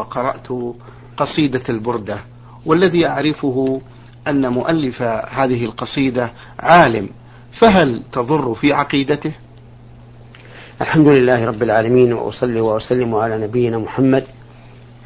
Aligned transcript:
وقرأت 0.00 0.48
قصيدة 1.16 1.62
البردة 1.68 2.18
والذي 2.66 3.06
أعرفه 3.06 3.80
أن 4.28 4.48
مؤلف 4.52 5.02
هذه 5.28 5.64
القصيدة 5.64 6.30
عالم 6.58 7.08
فهل 7.60 8.02
تضر 8.12 8.54
في 8.54 8.72
عقيدته؟ 8.72 9.32
الحمد 10.80 11.06
لله 11.08 11.44
رب 11.44 11.62
العالمين 11.62 12.12
وأصلي 12.12 12.60
وأسلم 12.60 13.14
على 13.14 13.38
نبينا 13.38 13.78
محمد 13.78 14.24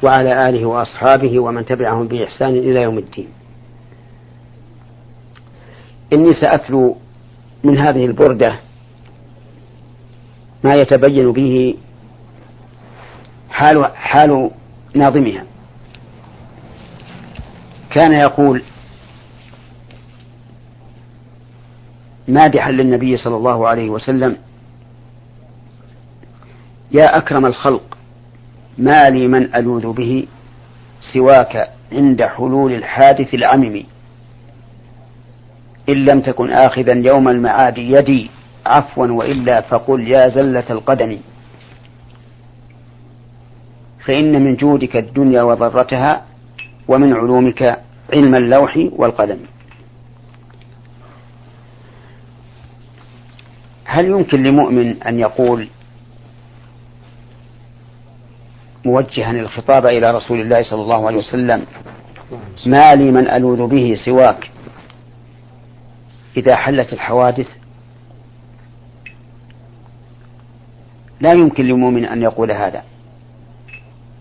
وعلى 0.03 0.49
آله 0.49 0.65
وأصحابه 0.65 1.39
ومن 1.39 1.65
تبعهم 1.65 2.07
بإحسان 2.07 2.49
إلى 2.49 2.81
يوم 2.81 2.97
الدين 2.97 3.27
إني 6.13 6.33
سأتلو 6.33 6.97
من 7.63 7.77
هذه 7.77 8.05
البردة 8.05 8.59
ما 10.63 10.73
يتبين 10.75 11.31
به 11.31 11.75
حال 13.49 13.85
حال 13.95 14.51
ناظمها. 14.95 15.45
كان 17.89 18.13
يقول 18.13 18.61
مادحا 22.27 22.71
للنبي 22.71 23.17
صلى 23.17 23.35
الله 23.35 23.67
عليه 23.67 23.89
وسلم 23.89 24.37
يا 26.91 27.17
أكرم 27.17 27.45
الخلق 27.45 27.97
ما 28.77 29.03
لي 29.03 29.27
من 29.27 29.55
ألوذ 29.55 29.93
به 29.93 30.27
سواك 31.13 31.69
عند 31.91 32.23
حلول 32.23 32.73
الحادث 32.73 33.33
العمم. 33.33 33.83
إن 35.89 36.05
لم 36.05 36.21
تكن 36.21 36.51
آخذا 36.51 36.93
يوم 37.07 37.27
المعاد 37.27 37.77
يدي 37.77 38.29
عفوا 38.65 39.07
وإلا 39.07 39.61
فقل 39.61 40.07
يا 40.07 40.29
زلة 40.29 40.65
القدم. 40.69 41.17
فإن 44.05 44.43
من 44.43 44.55
جودك 44.55 44.95
الدنيا 44.95 45.43
وضرتها 45.43 46.25
ومن 46.87 47.13
علومك 47.13 47.81
علم 48.13 48.35
اللوح 48.35 48.79
والقلم 48.91 49.39
هل 53.85 54.05
يمكن 54.05 54.43
لمؤمن 54.43 55.03
أن 55.03 55.19
يقول 55.19 55.67
موجها 58.85 59.31
الخطاب 59.31 59.85
إلى 59.85 60.11
رسول 60.11 60.41
الله 60.41 60.61
صلى 60.69 60.81
الله 60.81 61.07
عليه 61.07 61.17
وسلم 61.17 61.65
ما 62.67 62.95
لي 62.95 63.11
من 63.11 63.29
ألوذ 63.29 63.67
به 63.67 63.95
سواك 64.05 64.51
إذا 66.37 66.55
حلت 66.55 66.93
الحوادث 66.93 67.47
لا 71.21 71.33
يمكن 71.33 71.65
لمؤمن 71.65 72.05
أن 72.05 72.21
يقول 72.21 72.51
هذا. 72.51 72.83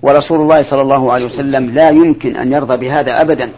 ورسول 0.05 0.41
الله 0.41 0.71
صلى 0.71 0.83
الله 0.83 1.13
عليه 1.13 1.27
وسلم 1.27 1.71
لا 1.71 1.91
يمكن 1.91 2.37
أن 2.37 2.53
يرضى 2.53 2.77
بهذا 2.77 3.21
أبدا. 3.21 3.51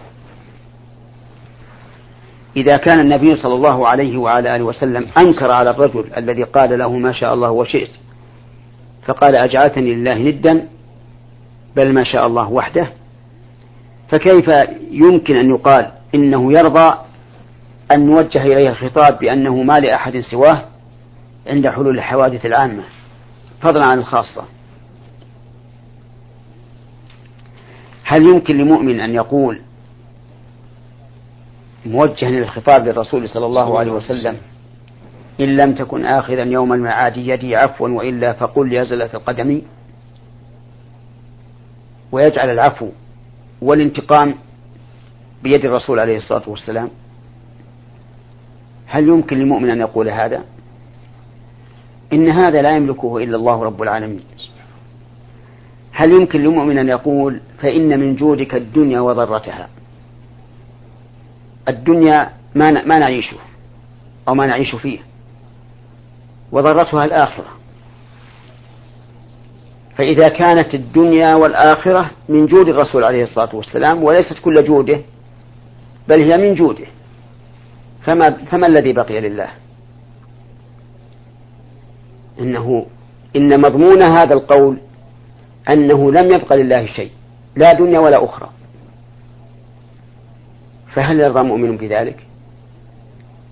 إذا 2.57 2.77
كان 2.77 3.01
النبي 3.01 3.37
صلى 3.37 3.55
الله 3.55 3.89
عليه 3.89 4.19
وعلى 4.19 4.57
آله 4.57 4.65
وسلم 4.65 5.07
أنكر 5.19 5.51
على 5.51 5.71
الرجل 5.71 6.05
الذي 6.17 6.43
قال 6.43 6.79
له 6.79 6.93
ما 6.93 7.13
شاء 7.13 7.35
الله 7.35 7.51
وشئت 7.51 7.91
فقال 9.07 9.39
أجعلتني 9.39 9.95
لله 9.95 10.15
ندا 10.15 10.69
بل 11.77 11.95
ما 11.95 12.05
شاء 12.05 12.27
الله 12.27 12.51
وحده. 12.53 12.87
فكيف 14.09 14.51
يمكن 14.91 15.37
أن 15.37 15.51
يقال 15.51 15.91
إنه 16.15 16.53
يرضى 16.53 16.95
أن 17.95 18.07
نوجه 18.07 18.43
إليه 18.43 18.71
الخطاب 18.71 19.19
بأنه 19.19 19.63
ما 19.63 19.81
لأحد 19.81 20.21
سواه 20.31 20.63
عند 21.47 21.69
حلول 21.69 21.99
الحوادث 21.99 22.47
العامة؟ 22.47 22.83
فضلا 23.63 23.87
عن 23.87 23.99
الخاصة. 23.99 24.56
هل 28.09 28.27
يمكن 28.27 28.57
لمؤمن 28.57 29.01
أن 29.01 29.15
يقول 29.15 29.61
موجها 31.87 32.31
للخطاب 32.31 32.89
للرسول 32.89 33.29
صلى 33.29 33.47
الله 33.47 33.79
عليه 33.79 33.93
وسلم 33.93 34.37
إن 35.41 35.57
لم 35.57 35.75
تكن 35.75 36.05
آخذا 36.05 36.43
يوم 36.43 36.73
المعاد 36.73 37.17
يدي 37.17 37.57
عفوا 37.57 37.89
وإلا 37.89 38.33
فقل 38.33 38.73
يا 38.73 38.85
زلة 38.85 39.15
القدم 39.15 39.63
ويجعل 42.13 42.51
العفو 42.51 42.89
والانتقام 43.63 44.35
بيد 45.43 45.65
الرسول 45.65 45.99
عليه 45.99 46.17
الصلاة 46.17 46.49
والسلام. 46.49 46.91
هل 48.87 49.09
يمكن 49.09 49.37
للمؤمن 49.39 49.71
أن 49.71 49.81
يقول 49.81 50.09
هذا؟ 50.09 50.45
إن 52.13 52.29
هذا 52.31 52.63
لا 52.63 52.77
يملكه 52.77 53.19
إلا 53.19 53.37
الله 53.37 53.63
رب 53.63 53.83
العالمين. 53.83 54.21
هل 55.97 56.13
يمكن 56.13 56.41
للمؤمن 56.41 56.79
أن 56.79 56.89
يقول 56.89 57.41
فإن 57.59 58.01
من 58.01 58.17
جودك 58.17 58.55
الدنيا 58.55 59.01
وضرتها؟ 59.01 59.69
الدنيا 61.69 62.31
ما 62.55 62.71
ما 62.71 62.99
نعيشه 62.99 63.37
أو 64.29 64.35
ما 64.35 64.47
نعيش 64.47 64.75
فيه. 64.75 64.99
وضرتها 66.53 67.05
الآخرة. 67.05 67.47
فإذا 69.97 70.29
كانت 70.29 70.75
الدنيا 70.75 71.35
والآخرة 71.35 72.11
من 72.29 72.47
جود 72.47 72.69
الرسول 72.69 73.05
عليه 73.05 73.23
الصلاة 73.23 73.57
والسلام 73.57 74.05
وليست 74.05 74.39
كل 74.45 74.65
جوده 74.65 75.01
بل 76.09 76.33
هي 76.33 76.39
من 76.39 76.55
جوده. 76.55 76.87
فما, 78.03 78.31
فما 78.31 78.67
الذي 78.69 78.93
بقي 78.93 79.21
لله؟ 79.21 79.49
إنه 82.41 82.87
إن 83.37 83.61
مضمون 83.61 84.03
هذا 84.03 84.35
القول 84.35 84.79
أنه 85.69 86.13
لم 86.13 86.33
يبق 86.33 86.53
لله 86.53 86.87
شيء 86.87 87.11
لا 87.57 87.73
دنيا 87.73 87.99
ولا 87.99 88.25
أخرى. 88.25 88.51
فهل 90.95 91.21
يرضى 91.21 91.43
مؤمن 91.43 91.77
بذلك؟ 91.77 92.17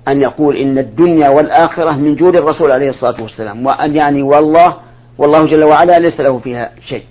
أن 0.08 0.22
يقول 0.22 0.56
إن 0.56 0.78
الدنيا 0.78 1.28
والآخرة 1.28 1.92
من 1.92 2.14
جود 2.16 2.36
الرسول 2.36 2.70
عليه 2.70 2.90
الصلاة 2.90 3.22
والسلام 3.22 3.66
وأن 3.66 3.96
يعني 3.96 4.22
والله 4.22 4.76
والله 5.18 5.46
جل 5.46 5.64
وعلا 5.64 5.98
ليس 5.98 6.20
له 6.20 6.38
فيها 6.38 6.70
شيء. 6.88 7.04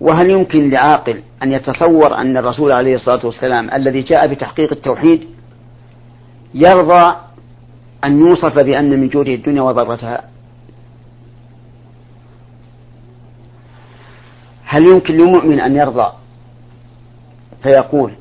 وهل 0.00 0.30
يمكن 0.30 0.70
لعاقل 0.70 1.22
أن 1.42 1.52
يتصور 1.52 2.14
أن 2.14 2.36
الرسول 2.36 2.72
عليه 2.72 2.94
الصلاة 2.94 3.26
والسلام 3.26 3.70
الذي 3.70 4.00
جاء 4.00 4.26
بتحقيق 4.26 4.72
التوحيد 4.72 5.24
يرضى 6.54 7.16
أن 8.04 8.20
يوصف 8.20 8.58
بأن 8.58 9.00
من 9.00 9.08
جوده 9.08 9.34
الدنيا 9.34 9.62
وضرتها؟ 9.62 10.29
هل 14.70 14.88
يمكن 14.88 15.16
لمؤمن 15.16 15.60
أن 15.60 15.76
يرضى؟ 15.76 16.12
فيقول 17.62 18.12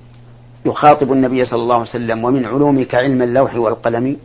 يخاطب 0.65 1.11
النبي 1.11 1.45
صلى 1.45 1.61
الله 1.61 1.75
عليه 1.75 1.89
وسلم 1.89 2.23
ومن 2.23 2.45
علومك 2.45 2.95
علم 2.95 3.21
اللوح 3.21 3.55
والقلم. 3.55 4.17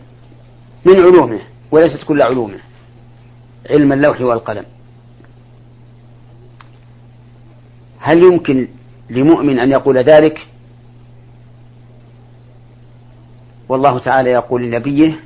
من 0.86 1.04
علومه؟ 1.04 1.40
وليست 1.72 2.04
كل 2.08 2.22
علومه. 2.22 2.58
علم 3.70 3.92
اللوح 3.92 4.20
والقلم. 4.20 4.64
هل 7.98 8.24
يمكن 8.24 8.68
لمؤمن 9.10 9.58
أن 9.58 9.70
يقول 9.70 9.98
ذلك؟ 9.98 10.46
والله 13.68 13.98
تعالى 13.98 14.30
يقول 14.30 14.62
لنبيه 14.62 15.20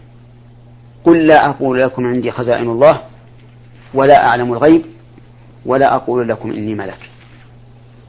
قل 1.05 1.27
لا 1.27 1.51
أقول 1.51 1.81
لكم 1.81 2.07
عندي 2.07 2.31
خزائن 2.31 2.71
الله 2.71 3.01
ولا 3.95 4.27
أعلم 4.27 4.53
الغيب. 4.53 4.98
ولا 5.69 5.95
أقول 5.95 6.29
لكم 6.29 6.51
إني 6.51 6.75
ملك. 6.75 7.11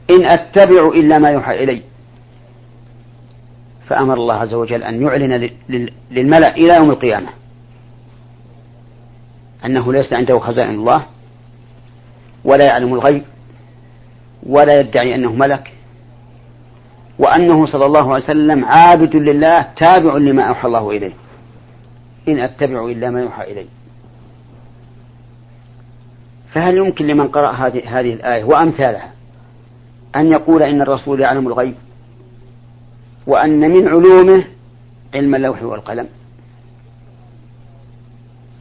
إن 0.09 0.25
أتبع 0.25 0.87
إلا 0.87 1.17
ما 1.17 1.29
يوحى 1.29 1.63
إلي. 1.63 1.81
فأمر 3.87 4.13
الله 4.13 4.33
عز 4.33 4.53
وجل 4.53 4.83
أن 4.83 5.01
يعلن 5.01 5.49
للملأ 6.11 6.55
إلى 6.55 6.75
يوم 6.75 6.89
القيامة. 6.89 7.29
أنه 9.65 9.93
ليس 9.93 10.13
عنده 10.13 10.39
خزائن 10.39 10.69
الله 10.69 11.05
ولا 12.43 12.65
يعلم 12.65 12.93
الغيب 12.93 13.23
ولا 14.43 14.79
يدعي 14.79 15.15
أنه 15.15 15.33
ملك 15.33 15.73
وأنه 17.19 17.65
صلى 17.65 17.85
الله 17.85 18.13
عليه 18.13 18.23
وسلم 18.23 18.65
عابد 18.65 19.15
لله 19.15 19.61
تابع 19.61 20.17
لما 20.17 20.43
أوحى 20.43 20.67
الله 20.67 20.89
إليه. 20.89 21.13
إن 22.27 22.39
أتبع 22.39 22.85
إلا 22.85 23.09
ما 23.09 23.21
يوحى 23.21 23.51
إلي. 23.51 23.65
فهل 26.53 26.77
يمكن 26.77 27.07
لمن 27.07 27.27
قرأ 27.27 27.51
هذه 27.51 27.99
هذه 27.99 28.13
الآية 28.13 28.43
وأمثالها 28.43 29.11
أن 30.15 30.31
يقول 30.31 30.63
إن 30.63 30.81
الرسول 30.81 31.21
يعلم 31.21 31.47
الغيب 31.47 31.75
وأن 33.27 33.59
من 33.59 33.87
علومه 33.87 34.43
علم 35.15 35.35
اللوح 35.35 35.63
والقلم؟ 35.63 36.07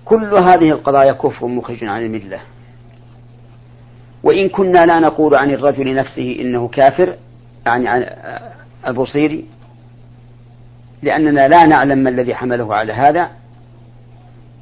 كل 0.05 0.35
هذه 0.35 0.71
القضايا 0.71 1.13
كفر 1.13 1.47
مخرج 1.47 1.85
عن 1.85 2.03
الملة. 2.03 2.41
وإن 4.23 4.49
كنا 4.49 4.79
لا 4.79 4.99
نقول 4.99 5.35
عن 5.35 5.51
الرجل 5.51 5.95
نفسه 5.95 6.37
إنه 6.41 6.69
كافر 6.69 7.17
يعني 7.67 7.89
عن 7.89 8.07
البصيري 8.87 9.45
لأننا 11.03 11.49
لا 11.49 11.67
نعلم 11.67 11.99
ما 11.99 12.11
الذي 12.11 12.35
حمله 12.35 12.75
على 12.75 12.93
هذا 12.93 13.31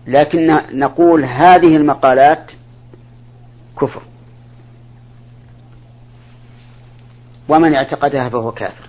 لكن 0.07 0.59
نقول 0.73 1.25
هذه 1.25 1.77
المقالات 1.77 2.53
كفر. 3.81 4.03
ومن 7.49 7.75
اعتقدها 7.75 8.29
فهو 8.29 8.53
كافر. 8.53 8.89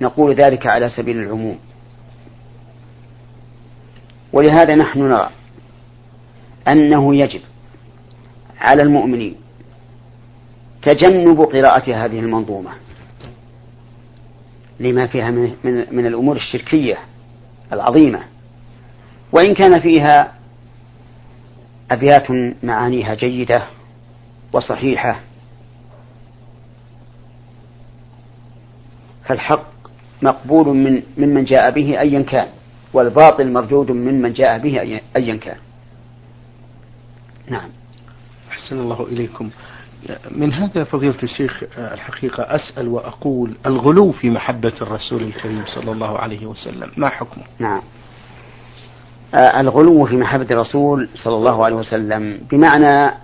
نقول 0.00 0.34
ذلك 0.34 0.66
على 0.66 0.88
سبيل 0.88 1.18
العموم. 1.18 1.58
ولهذا 4.32 4.74
نحن 4.74 5.00
نرى 5.00 5.30
أنه 6.68 7.16
يجب 7.16 7.40
على 8.60 8.82
المؤمنين 8.82 9.36
تجنب 10.82 11.40
قراءة 11.40 12.04
هذه 12.04 12.18
المنظومة 12.18 12.70
لما 14.80 15.06
فيها 15.06 15.30
من, 15.30 15.54
من, 15.64 15.96
من 15.96 16.06
الأمور 16.06 16.36
الشركية 16.36 16.98
العظيمة. 17.72 18.22
وإن 19.32 19.54
كان 19.54 19.80
فيها 19.80 20.34
أبيات 21.92 22.54
معانيها 22.62 23.14
جيدة 23.14 23.62
وصحيحة. 24.52 25.20
فالحق 29.24 29.66
مقبول 30.22 30.76
من 30.76 31.02
ممن 31.18 31.44
جاء 31.44 31.70
به 31.70 32.00
أيا 32.00 32.22
كان 32.22 32.48
والباطل 32.92 33.52
مردود 33.52 33.90
ممن 33.90 34.32
جاء 34.32 34.58
به 34.58 35.00
أيا 35.16 35.36
كان. 35.36 35.56
نعم. 37.48 37.70
أحسن 38.50 38.78
الله 38.80 39.06
إليكم. 39.06 39.50
من 40.30 40.52
هذا 40.52 40.84
فضيلة 40.84 41.22
الشيخ 41.22 41.62
الحقيقة 41.78 42.42
أسأل 42.42 42.88
وأقول 42.88 43.54
الغلو 43.66 44.12
في 44.12 44.30
محبة 44.30 44.72
الرسول 44.82 45.22
الكريم 45.22 45.62
صلى 45.66 45.92
الله 45.92 46.18
عليه 46.18 46.46
وسلم 46.46 46.90
ما 46.96 47.08
حكمه؟ 47.08 47.44
نعم. 47.58 47.82
الغلو 49.34 50.06
في 50.06 50.16
محبة 50.16 50.46
الرسول 50.50 51.08
صلى 51.24 51.34
الله 51.34 51.64
عليه 51.64 51.76
وسلم 51.76 52.40
بمعنى 52.50 53.14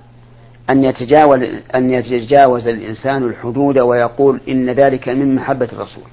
أن 0.71 0.85
يتجاوز 0.85 1.43
أن 1.75 1.91
يتجاوز 1.91 2.67
الإنسان 2.69 3.25
الحدود 3.25 3.79
ويقول 3.79 4.41
إن 4.49 4.71
ذلك 4.71 5.09
من 5.09 5.35
محبة 5.35 5.69
الرسول. 5.73 6.05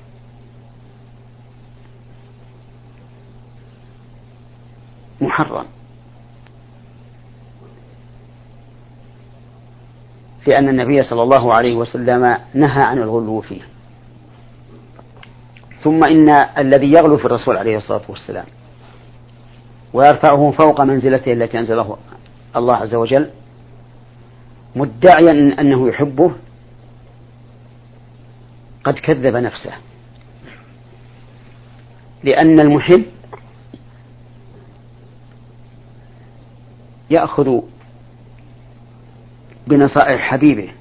محرم. 5.21 5.65
لأن 10.47 10.69
النبي 10.69 11.03
صلى 11.03 11.24
الله 11.24 11.53
عليه 11.53 11.75
وسلم 11.75 12.38
نهى 12.53 12.81
عن 12.83 12.97
الغلو 12.97 13.42
فيه. 13.42 13.62
ثم 15.83 16.03
إن 16.03 16.30
الذي 16.57 16.92
يغلو 16.92 17.18
في 17.18 17.25
الرسول 17.25 17.57
عليه 17.57 17.77
الصلاة 17.77 18.01
والسلام. 18.09 18.45
ويرفعه 19.95 20.51
فوق 20.51 20.81
منزلته 20.81 21.33
التي 21.33 21.59
أنزله 21.59 21.97
الله 22.56 22.75
عز 22.75 22.95
وجل 22.95 23.30
مدعيا 24.75 25.31
أنه 25.62 25.88
يحبه 25.88 26.31
قد 28.83 28.94
كذب 28.94 29.36
نفسه. 29.36 29.74
لأن 32.24 32.59
المحب 32.59 33.06
يأخذ 37.09 37.59
بنصائح 39.68 40.21
حبيبه 40.21 40.71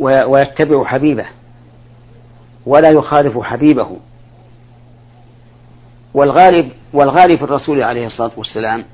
ويتبع 0.00 0.84
حبيبه 0.84 1.26
ولا 2.66 2.90
يخالف 2.90 3.38
حبيبه. 3.38 3.96
والغالب 6.14 6.72
والغالب 6.92 7.36
في 7.36 7.44
الرسول 7.44 7.82
عليه 7.82 8.06
الصلاة 8.06 8.30
والسلام 8.36 8.84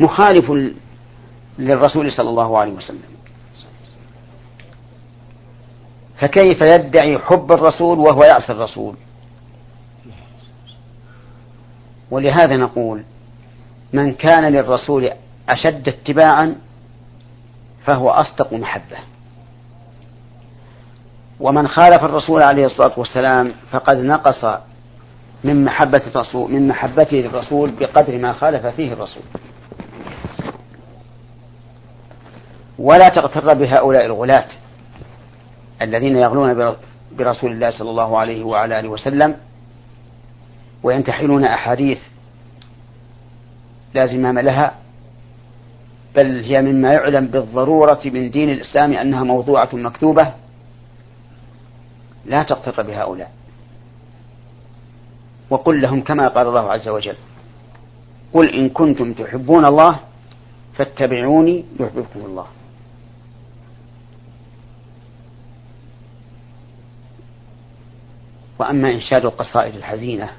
مخالف 0.00 0.50
للرسول 1.58 2.12
صلى 2.12 2.30
الله 2.30 2.58
عليه 2.58 2.72
وسلم. 2.72 3.02
فكيف 6.20 6.62
يدعي 6.62 7.18
حب 7.18 7.52
الرسول 7.52 7.98
وهو 7.98 8.20
يعصي 8.22 8.52
الرسول؟ 8.52 8.94
ولهذا 12.10 12.56
نقول 12.56 13.02
من 13.92 14.14
كان 14.14 14.52
للرسول 14.52 15.10
أشد 15.48 15.88
اتباعا 15.88 16.56
فهو 17.84 18.10
أصدق 18.10 18.52
محبة. 18.52 18.96
ومن 21.40 21.68
خالف 21.68 22.04
الرسول 22.04 22.42
عليه 22.42 22.66
الصلاة 22.66 22.92
والسلام 22.96 23.52
فقد 23.70 23.96
نقص 23.96 24.44
من 25.44 25.64
محبة 25.64 26.02
الرسول 26.06 26.52
من 26.52 26.68
محبته 26.68 27.16
للرسول 27.16 27.70
بقدر 27.70 28.18
ما 28.18 28.32
خالف 28.32 28.66
فيه 28.66 28.92
الرسول. 28.92 29.22
ولا 32.78 33.08
تغتر 33.08 33.54
بهؤلاء 33.54 34.06
الغلاة 34.06 34.48
الذين 35.82 36.16
يغلون 36.16 36.76
برسول 37.18 37.52
الله 37.52 37.70
صلى 37.70 37.90
الله 37.90 38.18
عليه 38.18 38.44
وعلى 38.44 38.80
آله 38.80 38.88
وسلم 38.88 39.36
وينتحلون 40.82 41.44
أحاديث 41.44 41.98
لا 43.94 44.06
زمام 44.06 44.38
لها 44.38 44.74
بل 46.16 46.44
هي 46.44 46.62
مما 46.62 46.92
يعلم 46.92 47.26
بالضرورة 47.26 48.00
من 48.04 48.30
دين 48.30 48.50
الإسلام 48.50 48.92
أنها 48.92 49.24
موضوعة 49.24 49.68
مكتوبة. 49.72 50.32
لا 52.26 52.42
تغتر 52.42 52.82
بهؤلاء. 52.82 53.30
وقل 55.50 55.80
لهم 55.80 56.02
كما 56.02 56.28
قال 56.28 56.46
الله 56.46 56.72
عز 56.72 56.88
وجل 56.88 57.16
قل 58.32 58.54
إن 58.54 58.68
كنتم 58.68 59.12
تحبون 59.12 59.64
الله 59.64 60.00
فاتبعوني 60.74 61.64
يحببكم 61.80 62.20
الله. 62.20 62.46
وأما 68.58 68.90
إنشاد 68.90 69.24
القصائد 69.24 69.74
الحزينة 69.74 70.30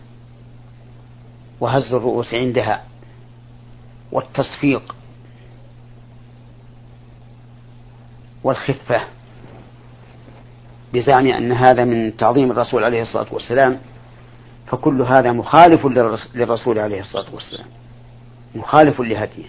وهز 1.59 1.93
الرؤوس 1.93 2.33
عندها 2.33 2.83
والتصفيق 4.11 4.95
والخفة 8.43 9.01
بزعم 10.93 11.27
أن 11.27 11.51
هذا 11.51 11.83
من 11.83 12.17
تعظيم 12.17 12.51
الرسول 12.51 12.83
عليه 12.83 13.01
الصلاة 13.01 13.33
والسلام 13.33 13.79
فكل 14.71 15.01
هذا 15.01 15.31
مخالف 15.31 15.85
للرسول 16.35 16.79
عليه 16.79 16.99
الصلاة 16.99 17.33
والسلام. 17.33 17.67
مخالف 18.55 19.01
لهديه. 19.01 19.45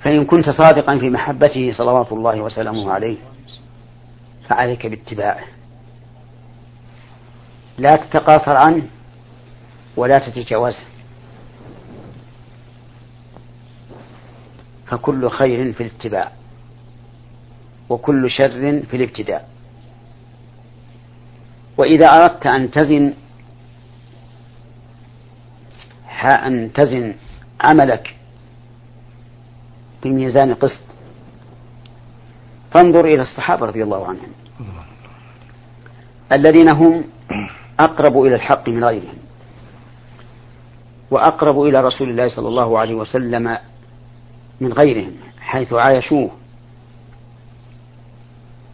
فإن 0.00 0.24
كنت 0.24 0.50
صادقا 0.50 0.98
في 0.98 1.10
محبته 1.10 1.72
صلوات 1.72 2.12
الله 2.12 2.40
وسلامه 2.40 2.92
عليه 2.92 3.16
فعليك 4.48 4.86
باتباعه. 4.86 5.44
لا 7.78 7.96
تتقاصر 7.96 8.56
عنه 8.56 8.86
ولا 9.96 10.18
تتجاوزه 10.18 10.84
فكل 14.86 15.30
خير 15.30 15.72
في 15.72 15.82
الاتباع 15.82 16.32
وكل 17.88 18.30
شر 18.30 18.82
في 18.82 18.96
الابتداء. 18.96 19.48
وإذا 21.78 22.06
أردت 22.06 22.46
أن 22.46 22.70
تزن 22.70 23.14
أن 26.24 26.72
تزن 26.72 27.14
عملك 27.60 28.16
بميزان 30.02 30.54
قسط 30.54 30.84
فانظر 32.70 33.04
إلى 33.04 33.22
الصحابة 33.22 33.66
رضي 33.66 33.82
الله 33.82 34.06
عنهم. 34.06 34.32
الذين 36.32 36.68
هم 36.68 37.04
أقرب 37.80 38.22
إلى 38.22 38.34
الحق 38.34 38.68
من 38.68 38.84
غيرهم 38.84 39.18
وأقرب 41.10 41.62
إلى 41.62 41.80
رسول 41.80 42.10
الله 42.10 42.28
صلى 42.28 42.48
الله 42.48 42.78
عليه 42.78 42.94
وسلم 42.94 43.58
من 44.60 44.72
غيرهم 44.72 45.12
حيث 45.40 45.72
عايشوه 45.72 46.30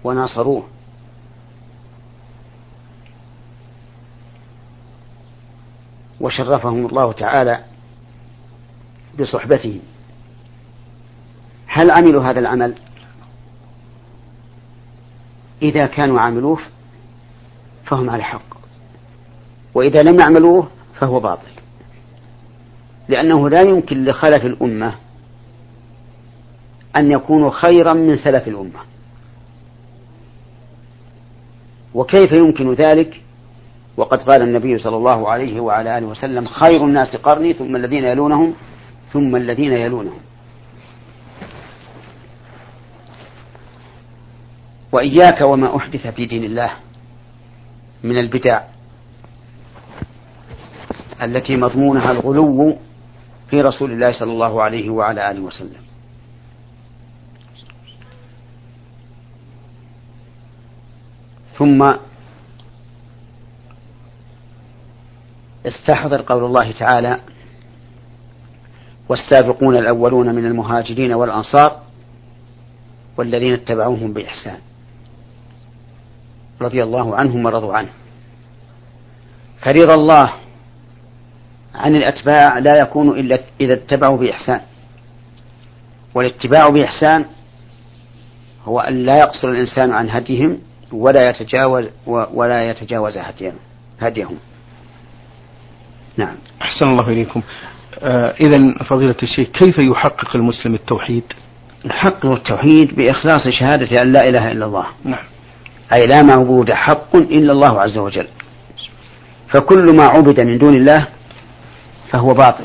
وناصروه. 0.05 0.74
وشرفهم 6.25 6.87
الله 6.87 7.13
تعالى 7.13 7.65
بصحبته. 9.21 9.81
هل 11.67 11.91
عملوا 11.91 12.23
هذا 12.23 12.41
العمل؟ 12.41 12.75
إذا 15.63 15.87
كانوا 15.87 16.21
عملوه 16.21 16.61
فهم 17.87 18.11
على 18.11 18.23
حق. 18.23 18.57
وإذا 19.75 20.03
لم 20.03 20.21
يعملوه 20.21 20.69
فهو 20.95 21.21
باطل. 21.21 21.51
لأنه 23.09 23.49
لا 23.49 23.61
يمكن 23.61 24.05
لخلف 24.05 24.45
الأمة 24.45 24.95
أن 26.97 27.13
يكونوا 27.13 27.51
خيرا 27.51 27.93
من 27.93 28.17
سلف 28.17 28.49
الأمة. 28.49 28.81
وكيف 31.95 32.33
يمكن 32.33 32.73
ذلك؟ 32.73 33.24
وقد 33.97 34.23
قال 34.23 34.43
النبي 34.43 34.79
صلى 34.79 34.97
الله 34.97 35.31
عليه 35.31 35.61
وعلى 35.61 35.99
آله 35.99 36.07
وسلم 36.07 36.47
خير 36.47 36.85
الناس 36.85 37.17
قرني 37.17 37.53
ثم 37.55 37.77
الذين 37.77 38.05
يلونهم 38.05 38.55
ثم 39.13 39.37
الذين 39.37 39.73
يلونهم. 39.73 40.21
وإياك 44.93 45.41
وما 45.41 45.77
أحدث 45.77 46.07
في 46.07 46.27
دين 46.27 46.45
الله 46.45 46.71
من 48.05 48.19
البدع 48.19 48.61
التي 51.23 51.57
مضمونها 51.57 52.11
الغلو 52.11 52.77
في 53.51 53.57
رسول 53.57 53.91
الله 53.93 54.13
صلى 54.13 54.33
الله 54.33 54.63
عليه 54.63 54.91
وعلى 54.91 55.31
آله 55.31 55.41
وسلم. 55.41 55.83
ثم 61.59 61.93
استحضر 65.67 66.23
قول 66.23 66.45
الله 66.45 66.73
تعالى 66.73 67.21
والسابقون 69.09 69.77
الأولون 69.77 70.35
من 70.35 70.47
المهاجرين 70.47 71.13
والأنصار 71.13 71.81
والذين 73.17 73.53
اتبعوهم 73.53 74.13
بإحسان 74.13 74.59
رضي 76.61 76.83
الله 76.83 77.17
عنهم 77.17 77.47
ورضوا 77.47 77.75
عنه. 77.75 77.89
فرضا 79.61 79.95
الله 79.95 80.33
عن 81.75 81.97
الأتباع 81.97 82.59
لا 82.59 82.79
يكون 82.79 83.19
إلا 83.19 83.39
إذا 83.61 83.75
اتبعوا 83.75 84.17
بإحسان. 84.17 84.61
والاتباع 86.15 86.69
بإحسان 86.69 87.25
هو 88.65 88.81
أن 88.81 89.07
لا 89.07 89.19
يقصر 89.19 89.49
الإنسان 89.49 89.91
عن 89.93 90.11
هديهم 90.11 90.59
ولا 90.93 91.29
يتجاوز 91.31 91.85
ولا 92.07 92.71
يتجاوز 92.71 93.19
هديهم 93.19 93.57
هديهم. 94.01 94.37
نعم. 96.17 96.37
أحسن 96.63 96.89
الله 96.89 97.09
إليكم. 97.09 97.43
آه 98.03 98.35
إذا 98.41 98.85
فضيلة 98.85 99.17
الشيخ 99.23 99.49
كيف 99.49 99.79
يحقق 99.79 100.37
المسلم 100.37 100.75
التوحيد؟ 100.75 101.25
يحقق 101.85 102.27
التوحيد 102.27 102.95
بإخلاص 102.97 103.49
شهادة 103.49 104.03
أن 104.03 104.13
لا 104.13 104.29
إله 104.29 104.53
إلا 104.53 104.67
الله. 104.67 104.87
نعم. 105.05 105.25
أي 105.95 106.07
لا 106.07 106.23
معبود 106.23 106.73
حق 106.73 107.17
إلا 107.17 107.53
الله 107.53 107.81
عز 107.81 107.99
وجل. 107.99 108.29
فكل 109.49 109.97
ما 109.97 110.05
عبد 110.05 110.41
من 110.41 110.59
دون 110.59 110.75
الله 110.75 111.09
فهو 112.13 112.27
باطل. 112.27 112.65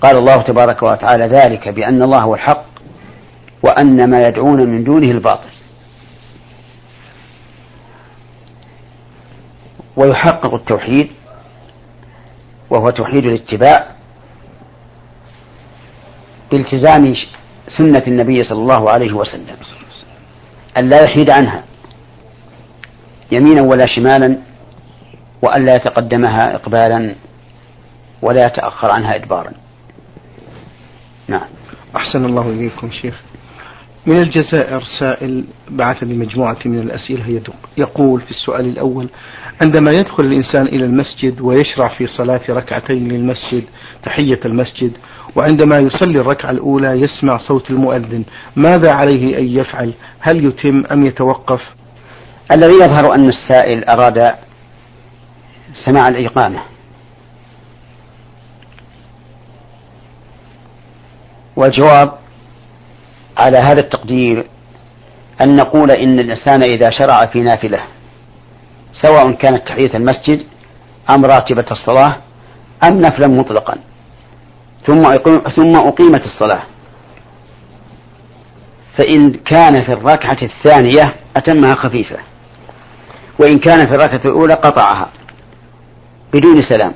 قال 0.00 0.16
الله 0.16 0.36
تبارك 0.36 0.82
وتعالى 0.82 1.26
ذلك 1.26 1.68
بأن 1.68 2.02
الله 2.02 2.18
هو 2.18 2.34
الحق 2.34 2.66
وأن 3.62 4.10
ما 4.10 4.20
يدعون 4.28 4.70
من 4.70 4.84
دونه 4.84 5.10
الباطل. 5.10 5.55
ويحقق 9.96 10.54
التوحيد 10.54 11.10
وهو 12.70 12.90
توحيد 12.90 13.24
الاتباع 13.26 13.86
بالتزام 16.50 17.14
سنة 17.78 18.02
النبي 18.06 18.38
صلى 18.38 18.58
الله 18.58 18.90
عليه 18.90 19.12
وسلم. 19.12 19.56
أن 20.78 20.90
لا 20.90 21.04
يحيد 21.04 21.30
عنها 21.30 21.64
يمينا 23.32 23.62
ولا 23.62 23.86
شمالا 23.86 24.38
وأن 25.42 25.64
لا 25.64 25.74
يتقدمها 25.74 26.54
إقبالا 26.54 27.14
ولا 28.22 28.46
يتأخر 28.46 28.92
عنها 28.92 29.14
إدبارا. 29.14 29.52
نعم. 31.28 31.48
أحسن 31.96 32.24
الله 32.24 32.50
إليكم 32.50 32.90
شيخ. 32.90 33.22
من 34.06 34.16
الجزائر 34.18 34.84
سائل 34.98 35.44
بعث 35.70 36.04
بمجموعة 36.04 36.58
من 36.64 36.78
الأسئلة 36.78 37.42
يقول 37.76 38.20
في 38.20 38.30
السؤال 38.30 38.66
الأول 38.66 39.08
عندما 39.62 39.90
يدخل 39.90 40.24
الإنسان 40.24 40.66
إلى 40.66 40.84
المسجد 40.84 41.40
ويشرع 41.40 41.88
في 41.88 42.06
صلاة 42.06 42.40
ركعتين 42.48 43.08
للمسجد 43.08 43.64
تحية 44.02 44.40
المسجد 44.44 44.92
وعندما 45.36 45.78
يصلي 45.78 46.20
الركعة 46.20 46.50
الأولى 46.50 46.88
يسمع 46.88 47.36
صوت 47.48 47.70
المؤذن 47.70 48.24
ماذا 48.56 48.92
عليه 48.92 49.38
أن 49.38 49.46
يفعل؟ 49.46 49.92
هل 50.18 50.44
يتم 50.44 50.84
أم 50.92 51.02
يتوقف؟ 51.06 51.60
الذي 52.52 52.74
يظهر 52.74 53.14
أن 53.14 53.28
السائل 53.28 53.84
أراد 53.84 54.34
سماع 55.86 56.08
الإقامة. 56.08 56.60
والجواب 61.56 62.25
على 63.38 63.58
هذا 63.58 63.80
التقدير 63.80 64.46
أن 65.42 65.56
نقول 65.56 65.90
إن 65.90 66.20
الإنسان 66.20 66.62
إذا 66.62 66.90
شرع 66.90 67.26
في 67.26 67.42
نافلة 67.42 67.80
سواء 69.02 69.32
كانت 69.32 69.68
تحية 69.68 69.94
المسجد 69.94 70.46
أم 71.10 71.24
راتبة 71.24 71.66
الصلاة 71.70 72.16
أم 72.84 72.98
نفلا 73.00 73.26
مطلقا 73.26 73.78
ثم 74.86 75.02
ثم 75.56 75.76
أقيمت 75.76 76.22
الصلاة. 76.24 76.62
فإن 78.98 79.32
كان 79.32 79.84
في 79.84 79.92
الركعة 79.92 80.38
الثانية 80.42 81.14
أتمها 81.36 81.74
خفيفة 81.74 82.16
وإن 83.40 83.58
كان 83.58 83.86
في 83.86 83.94
الركعة 83.94 84.20
الأولى 84.24 84.54
قطعها 84.54 85.08
بدون 86.34 86.62
سلام 86.68 86.94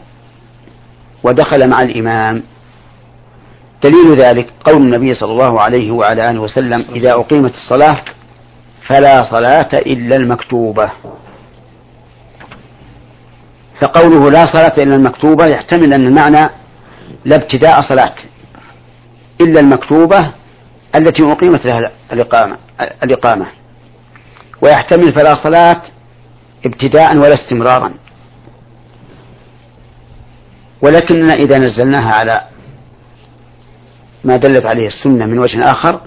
ودخل 1.24 1.70
مع 1.70 1.82
الإمام 1.82 2.42
دليل 3.84 4.16
ذلك 4.16 4.52
قول 4.64 4.82
النبي 4.82 5.14
صلى 5.14 5.32
الله 5.32 5.60
عليه 5.60 5.90
وعلى 5.90 6.30
آله 6.30 6.40
وسلم 6.40 6.86
إذا 6.94 7.12
أقيمت 7.12 7.52
الصلاة 7.54 8.04
فلا 8.88 9.22
صلاة 9.22 9.68
إلا 9.74 10.16
المكتوبة. 10.16 10.90
فقوله 13.82 14.30
لا 14.30 14.44
صلاة 14.52 14.74
إلا 14.78 14.96
المكتوبة 14.96 15.46
يحتمل 15.46 15.94
أن 15.94 16.08
المعنى 16.08 16.50
لا 17.24 17.36
ابتداء 17.36 17.80
صلاة 17.88 18.14
إلا 19.40 19.60
المكتوبة 19.60 20.32
التي 20.96 21.32
أقيمت 21.32 21.66
لها 21.66 21.90
الإقامة 22.12 22.56
الإقامة. 23.04 23.46
ويحتمل 24.62 25.14
فلا 25.14 25.34
صلاة 25.44 25.82
ابتداء 26.66 27.16
ولا 27.16 27.34
استمرارا. 27.34 27.92
ولكننا 30.82 31.32
إذا 31.32 31.58
نزلناها 31.58 32.14
على 32.14 32.40
ما 34.24 34.36
دلت 34.36 34.66
عليه 34.66 34.86
السنة 34.86 35.26
من 35.26 35.38
وجه 35.38 35.70
آخر 35.70 36.00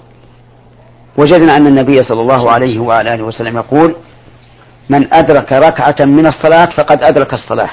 وجدنا 1.18 1.56
أن 1.56 1.66
النبي 1.66 2.02
صلى 2.02 2.20
الله 2.20 2.50
عليه 2.50 2.80
وعلى 2.80 3.14
آله 3.14 3.24
وسلم 3.24 3.56
يقول 3.56 3.96
من 4.88 5.14
أدرك 5.14 5.52
ركعة 5.52 6.06
من 6.06 6.26
الصلاة 6.26 6.68
فقد 6.76 7.04
أدرك 7.04 7.34
الصلاة. 7.34 7.70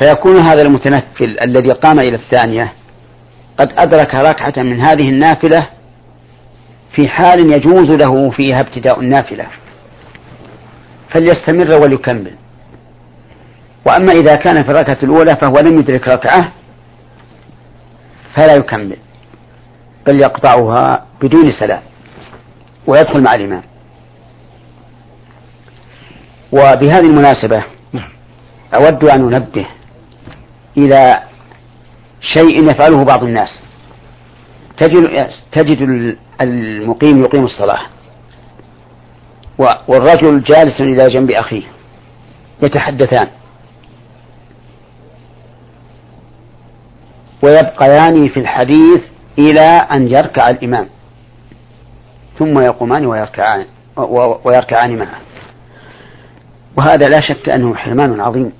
فيكون 0.00 0.36
هذا 0.36 0.62
المتنفل 0.62 1.38
الذي 1.46 1.72
قام 1.72 1.98
إلى 1.98 2.16
الثانية 2.16 2.72
قد 3.58 3.68
أدرك 3.78 4.14
ركعة 4.14 4.62
من 4.64 4.80
هذه 4.80 5.08
النافلة 5.08 5.66
في 6.96 7.08
حال 7.08 7.52
يجوز 7.52 7.90
له 7.90 8.30
فيها 8.30 8.60
ابتداء 8.60 9.00
النافلة. 9.00 9.46
فليستمر 11.14 11.82
وليكمل. 11.82 12.34
وأما 13.86 14.12
إذا 14.12 14.34
كان 14.34 14.62
في 14.62 14.70
الركعة 14.70 14.98
الأولى 15.02 15.36
فهو 15.40 15.60
لم 15.60 15.78
يدرك 15.78 16.08
ركعة 16.08 16.52
فلا 18.36 18.54
يكمل 18.54 18.96
بل 20.06 20.22
يقطعها 20.22 21.06
بدون 21.22 21.50
سلام 21.60 21.82
ويدخل 22.86 23.22
مع 23.22 23.34
الإمام. 23.34 23.62
وبهذه 26.52 27.06
المناسبة 27.06 27.64
أود 28.74 29.04
أن 29.04 29.34
أنبه 29.34 29.66
إلى 30.76 31.22
شيء 32.34 32.70
يفعله 32.70 33.04
بعض 33.04 33.22
الناس. 33.24 33.48
تجد 34.78 35.06
تجد 35.52 35.78
المقيم 36.42 37.22
يقيم 37.22 37.44
الصلاة 37.44 37.86
والرجل 39.88 40.42
جالس 40.42 40.80
إلى 40.80 41.08
جنب 41.08 41.30
أخيه 41.32 41.62
يتحدثان. 42.62 43.28
ويبقيان 47.42 48.28
في 48.28 48.40
الحديث 48.40 49.02
إلى 49.38 49.86
أن 49.96 50.08
يركع 50.08 50.50
الإمام. 50.50 50.88
ثم 52.38 52.58
يقومان 52.60 53.06
ويركعان 53.06 53.66
ويركعان 54.44 54.98
معه. 54.98 55.20
وهذا 56.78 57.08
لا 57.08 57.20
شك 57.20 57.48
أنه 57.50 57.74
حرمان 57.74 58.20
عظيم 58.20 58.52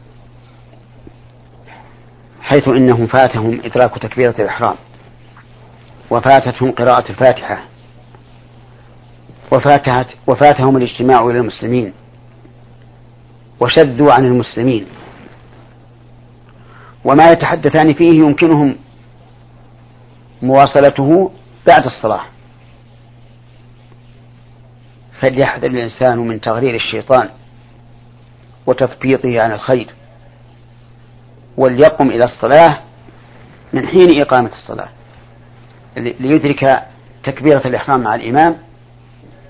حيث 2.43 2.69
إنهم 2.69 3.07
فاتهم 3.07 3.61
إدراك 3.65 3.99
تكبيرة 3.99 4.35
الإحرام 4.39 4.75
وفاتتهم 6.11 6.71
قراءة 6.71 7.11
الفاتحة 7.11 7.65
وفاتت 9.53 10.07
وفاتهم 10.27 10.77
الاجتماع 10.77 11.27
إلى 11.27 11.39
المسلمين 11.39 11.93
وشذوا 13.61 14.13
عن 14.13 14.25
المسلمين. 14.25 14.87
وما 17.05 17.31
يتحدثان 17.31 17.95
فيه 17.95 18.19
يمكنهم 18.19 18.77
مواصلته 20.43 21.31
بعد 21.69 21.85
الصلاة. 21.85 22.25
فليحذر 25.21 25.67
الإنسان 25.67 26.19
من 26.19 26.41
تغرير 26.41 26.75
الشيطان 26.75 27.29
وتثبيطه 28.67 29.41
عن 29.41 29.53
الخير 29.53 29.95
وليقم 31.57 32.11
إلى 32.11 32.25
الصلاة 32.25 32.79
من 33.73 33.87
حين 33.87 34.21
إقامة 34.21 34.51
الصلاة 34.53 34.89
ليدرك 35.97 36.87
تكبيرة 37.25 37.67
الإحرام 37.67 38.01
مع 38.01 38.15
الإمام 38.15 38.57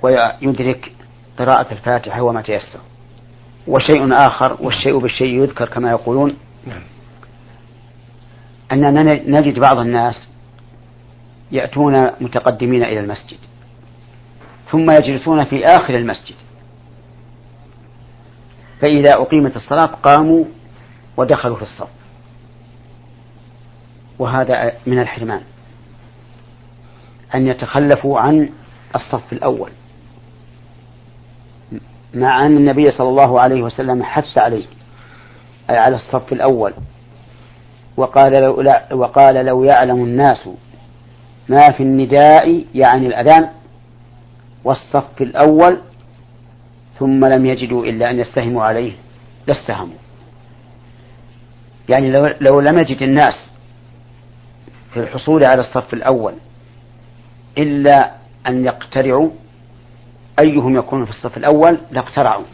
ويدرك 0.02 0.92
قراءة 1.38 1.72
الفاتحة 1.72 2.22
وما 2.22 2.42
تيسر. 2.42 2.80
وشيء 3.66 4.14
آخر 4.14 4.56
والشيء 4.60 4.98
بالشيء 4.98 5.42
يذكر 5.42 5.68
كما 5.68 5.90
يقولون. 5.90 6.36
نعم. 6.66 6.82
أننا 8.72 9.12
نجد 9.40 9.58
بعض 9.58 9.78
الناس 9.78 10.28
يأتون 11.52 12.10
متقدمين 12.20 12.84
إلى 12.84 13.00
المسجد 13.00 13.38
ثم 14.70 14.90
يجلسون 14.90 15.44
في 15.44 15.66
آخر 15.66 15.94
المسجد. 15.94 16.34
فإذا 18.80 19.12
أقيمت 19.12 19.56
الصلاة 19.56 19.86
قاموا 19.86 20.44
ودخلوا 21.16 21.56
في 21.56 21.62
الصف. 21.62 21.88
وهذا 24.18 24.72
من 24.86 24.98
الحرمان. 24.98 25.42
أن 27.34 27.46
يتخلفوا 27.46 28.20
عن 28.20 28.48
الصف 28.94 29.32
الأول. 29.32 29.70
مع 32.14 32.46
أن 32.46 32.56
النبي 32.56 32.84
صلى 32.90 33.08
الله 33.08 33.40
عليه 33.40 33.62
وسلم 33.62 34.02
حث 34.02 34.38
عليه 34.38 34.66
أي 35.70 35.76
على 35.76 35.94
الصف 35.94 36.32
الأول. 36.32 36.72
وقال 37.96 38.32
لو, 38.42 38.60
لا 38.60 38.94
وقال 38.94 39.46
لو 39.46 39.64
يعلم 39.64 40.04
الناس 40.04 40.48
ما 41.48 41.72
في 41.76 41.82
النداء 41.82 42.64
يعني 42.74 43.06
الأذان 43.06 43.48
والصف 44.64 45.20
الأول 45.22 45.80
ثم 46.98 47.24
لم 47.24 47.46
يجدوا 47.46 47.84
إلا 47.84 48.10
أن 48.10 48.18
يستهموا 48.18 48.62
عليه 48.64 48.92
لاستهموا. 49.46 49.96
يعني 51.88 52.10
لو, 52.10 52.26
لو 52.40 52.60
لم 52.60 52.78
يجد 52.78 53.02
الناس 53.02 53.50
في 54.94 55.00
الحصول 55.00 55.44
على 55.44 55.60
الصف 55.60 55.94
الأول 55.94 56.34
إلا 57.58 58.14
أن 58.46 58.64
يقترعوا 58.64 59.30
أيهم 60.40 60.76
يكون 60.76 61.04
في 61.04 61.10
الصف 61.10 61.36
الأول؟ 61.36 61.78
لاقترعوا. 61.90 62.44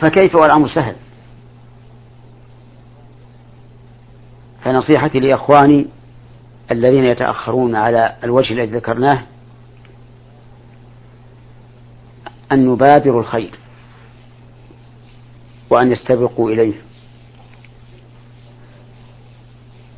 فكيف 0.00 0.34
والأمر 0.34 0.68
سهل؟ 0.68 0.96
فنصيحتي 4.64 5.20
لإخواني 5.20 5.86
الذين 6.70 7.04
يتأخرون 7.04 7.76
على 7.76 8.16
الوجه 8.24 8.52
الذي 8.52 8.76
ذكرناه 8.76 9.22
أن 12.52 12.72
يبادروا 12.72 13.20
الخير 13.20 13.58
وأن 15.70 15.92
يستبقوا 15.92 16.50
إليه. 16.50 16.74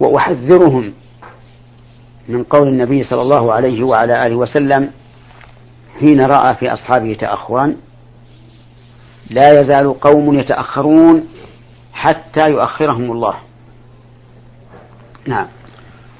وأحذرهم 0.01 0.93
من 2.29 2.45
قول 2.45 2.69
النبي 2.69 3.03
صلى 3.03 3.23
الله 3.23 3.53
عليه 3.53 3.83
وعلى 3.83 4.27
آله 4.27 4.37
وسلم 4.37 4.91
حين 6.01 6.21
رأى 6.21 6.55
في 6.55 6.73
أصحابه 6.73 7.15
تأخرا 7.15 7.77
لا 9.31 9.61
يزال 9.61 10.01
قوم 10.01 10.39
يتأخرون 10.39 11.29
حتى 11.93 12.51
يؤخرهم 12.51 13.13
الله. 13.13 13.46
نعم. 15.27 15.47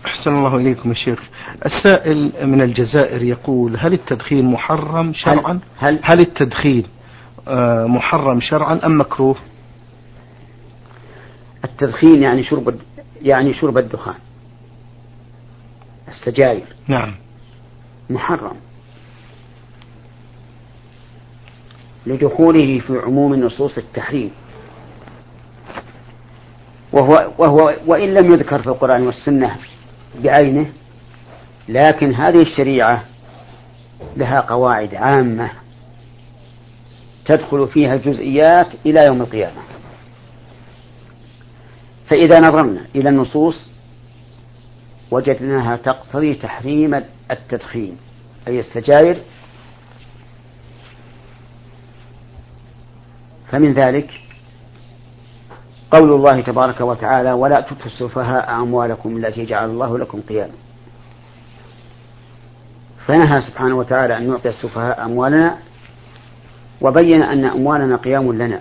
أحسن 0.07 0.31
الله 0.31 0.57
إليكم 0.57 0.89
يا 0.89 0.95
شيخ. 0.95 1.23
السائل 1.67 2.47
من 2.47 2.63
الجزائر 2.63 3.23
يقول 3.23 3.77
هل 3.77 3.93
التدخين 3.93 4.45
محرم 4.45 5.13
شرعا؟ 5.13 5.61
هل, 5.79 5.95
هل, 5.95 6.01
هل 6.03 6.21
التدخين 6.21 6.85
آه، 7.49 7.87
محرم 7.87 8.41
شرعا 8.41 8.81
أم 8.87 9.01
مكروه؟ 9.01 9.37
التدخين 11.65 12.23
يعني 12.23 12.43
شرب 12.43 12.81
يعني 13.23 13.55
شرب 13.55 13.79
الدخان. 13.79 14.15
السجاير. 16.09 16.67
نعم. 16.89 17.15
محرم. 18.11 18.57
لدخوله 22.07 22.79
في 22.79 22.99
عموم 22.99 23.35
نصوص 23.35 23.79
التحريم. 23.79 24.31
وهو, 26.97 27.33
وهو 27.39 27.77
وإن 27.87 28.15
لم 28.15 28.31
يذكر 28.33 28.63
في 28.63 28.67
القرآن 28.67 29.07
والسنة 29.07 29.57
بعينه 30.19 30.73
لكن 31.69 32.15
هذه 32.15 32.43
الشريعة 32.43 33.05
لها 34.17 34.41
قواعد 34.41 34.95
عامة 34.95 35.51
تدخل 37.25 37.69
فيها 37.69 37.95
الجزئيات 37.95 38.75
إلى 38.87 39.07
يوم 39.07 39.23
القيامة. 39.23 39.63
فإذا 42.11 42.41
نظرنا 42.41 42.87
إلى 42.95 43.09
النصوص 43.09 43.69
وجدناها 45.11 45.77
تقتضي 45.77 46.35
تحريم 46.35 47.03
التدخين 47.31 47.97
أي 48.49 48.61
السجاير. 48.61 49.23
فمن 53.51 53.73
ذلك 53.73 54.11
قول 55.97 56.13
الله 56.13 56.41
تبارك 56.41 56.81
وتعالى 56.81 57.33
ولا 57.33 57.61
تؤتوا 57.61 57.87
السفهاء 57.87 58.51
أموالكم 58.51 59.17
التي 59.17 59.45
جعل 59.45 59.71
الله 59.71 59.99
لكم 59.99 60.21
قياما. 60.21 60.53
فنهى 63.07 63.41
سبحانه 63.51 63.75
وتعالى 63.77 64.17
أن 64.17 64.29
نعطي 64.29 64.49
السفهاء 64.49 65.05
أموالنا 65.05 65.57
وبين 66.81 67.23
أن 67.23 67.45
أموالنا 67.45 67.97
قيام 67.97 68.33
لنا. 68.33 68.61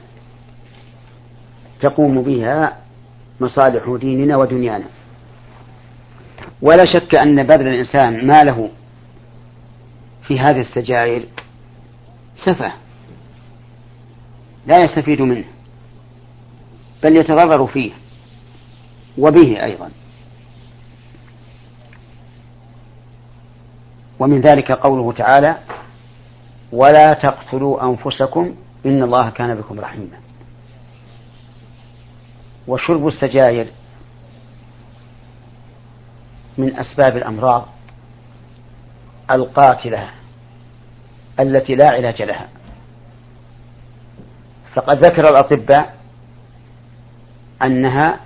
تقوم 1.81 2.21
بها 2.21 2.77
مصالح 3.39 3.97
ديننا 4.01 4.37
ودنيانا. 4.37 4.85
ولا 6.61 6.83
شك 6.93 7.15
أن 7.15 7.43
بذل 7.43 7.67
الإنسان 7.67 8.27
ماله 8.27 8.69
في 10.27 10.39
هذه 10.39 10.59
السجائر 10.61 11.25
سفه. 12.35 12.71
لا 14.67 14.77
يستفيد 14.77 15.21
منه. 15.21 15.54
بل 17.03 17.17
يتضرر 17.17 17.67
فيه 17.67 17.91
وبه 19.17 19.63
أيضا. 19.63 19.91
ومن 24.19 24.41
ذلك 24.41 24.71
قوله 24.71 25.11
تعالى 25.11 25.57
ولا 26.71 27.13
تقتلوا 27.13 27.83
أنفسكم 27.83 28.55
إن 28.85 29.03
الله 29.03 29.29
كان 29.29 29.55
بكم 29.55 29.79
رحيما. 29.79 30.19
وشرب 32.67 33.07
السجاير 33.07 33.71
من 36.57 36.79
أسباب 36.79 37.17
الأمراض 37.17 37.65
القاتلة 39.31 40.09
التي 41.39 41.75
لا 41.75 41.89
علاج 41.89 42.21
لها. 42.21 42.49
فقد 44.73 45.05
ذكر 45.05 45.29
الأطباء 45.29 45.94
أنها 47.63 48.19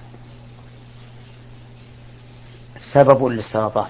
سبب 2.93 3.25
للسرطان. 3.25 3.87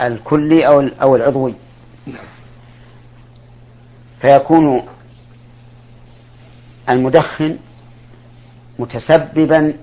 الكلي 0.00 0.66
أو 1.02 1.16
العضوي. 1.16 1.54
فيكون 4.20 4.82
المدخن 6.88 7.58
متسببا 8.78 9.74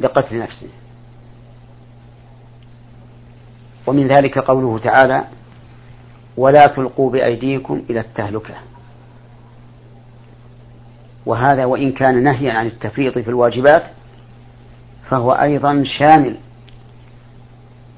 لقتل 0.00 0.38
نفسه. 0.38 0.68
ومن 3.86 4.08
ذلك 4.08 4.38
قوله 4.38 4.78
تعالى 4.78 5.24
ولا 6.36 6.66
تلقوا 6.66 7.10
بأيديكم 7.10 7.82
إلى 7.90 8.00
التهلكة. 8.00 8.54
وهذا 11.26 11.64
وإن 11.64 11.92
كان 11.92 12.22
نهيا 12.22 12.52
عن 12.52 12.66
التفريط 12.66 13.18
في 13.18 13.28
الواجبات 13.28 13.82
فهو 15.10 15.32
أيضا 15.32 15.84
شامل 15.98 16.36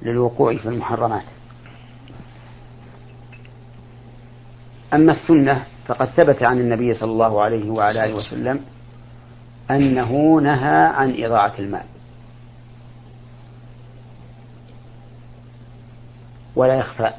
للوقوع 0.03 0.57
في 0.57 0.69
المحرمات. 0.69 1.25
أما 4.95 5.13
السنة 5.13 5.65
فقد 5.87 6.07
ثبت 6.07 6.43
عن 6.43 6.61
النبي 6.61 6.95
صلى 6.95 7.13
الله 7.13 7.43
عليه 7.43 7.71
وعلى 7.71 8.05
آله 8.05 8.15
وسلم 8.15 8.61
أنه 9.71 10.41
نهى 10.41 10.87
عن 10.87 11.15
إضاعة 11.25 11.55
المال. 11.59 11.85
ولا 16.57 16.75
يخفى 16.75 17.13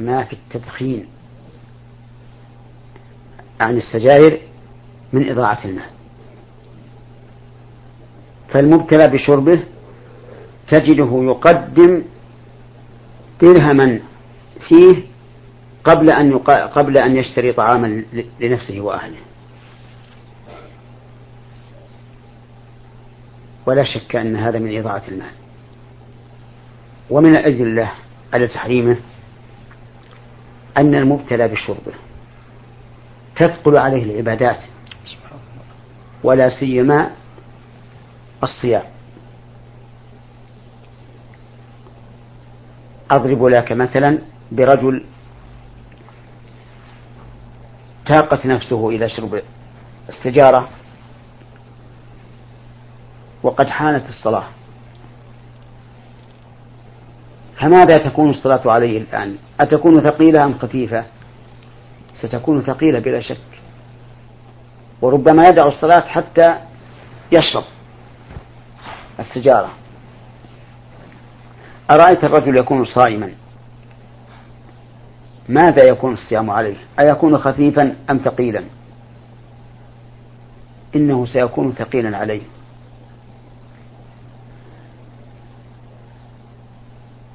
ما 0.00 0.24
في 0.24 0.32
التدخين 0.32 1.06
عن 3.60 3.76
السجائر 3.76 4.38
من 5.12 5.30
إضاعة 5.30 5.64
المال. 5.64 5.90
فالمبتلى 8.54 9.08
بشربه 9.08 9.62
تجده 10.70 11.10
يقدم 11.22 12.02
درهما 13.42 14.00
فيه 14.68 15.02
قبل 15.84 16.10
أن 16.10 16.30
يقا... 16.30 16.66
قبل 16.66 16.98
أن 16.98 17.16
يشتري 17.16 17.52
طعاما 17.52 18.02
لنفسه 18.40 18.80
وأهله. 18.80 19.18
ولا 23.66 23.84
شك 23.84 24.16
أن 24.16 24.36
هذا 24.36 24.58
من 24.58 24.78
إضاعة 24.78 25.02
المال. 25.08 25.30
ومن 27.10 27.36
الأدلة 27.36 27.92
على 28.32 28.48
تحريمه 28.48 28.96
أن 30.78 30.94
المبتلى 30.94 31.48
بشربه 31.48 31.92
تثقل 33.38 33.78
عليه 33.78 34.02
العبادات 34.02 34.58
ولا 36.24 36.48
سيما 36.60 37.10
الصيام. 38.42 38.82
أضرب 43.10 43.44
لك 43.44 43.72
مثلا 43.72 44.18
برجل 44.52 45.04
تاقت 48.06 48.46
نفسه 48.46 48.88
إلى 48.88 49.08
شرب 49.08 49.42
السجارة 50.08 50.68
وقد 53.42 53.66
حانت 53.66 54.08
الصلاة. 54.08 54.44
فماذا 57.60 57.96
تكون 57.96 58.30
الصلاة 58.30 58.70
عليه 58.70 58.98
الآن؟ 58.98 59.36
أتكون 59.60 60.04
ثقيلة 60.04 60.44
أم 60.44 60.58
خفيفة؟ 60.58 61.04
ستكون 62.22 62.62
ثقيلة 62.62 62.98
بلا 62.98 63.20
شك. 63.20 63.38
وربما 65.02 65.48
يدع 65.48 65.66
الصلاة 65.66 66.00
حتى 66.00 66.46
يشرب 67.32 67.64
السجارة. 69.20 69.70
أرأيت 71.90 72.24
الرجل 72.24 72.60
يكون 72.60 72.84
صائما؟ 72.84 73.32
ماذا 75.48 75.84
يكون 75.84 76.12
الصيام 76.12 76.50
عليه؟ 76.50 76.76
أيكون 77.00 77.38
خفيفا 77.38 77.96
أم 78.10 78.18
ثقيلا؟ 78.18 78.64
إنه 80.96 81.26
سيكون 81.26 81.72
ثقيلا 81.72 82.16
عليه. 82.16 82.42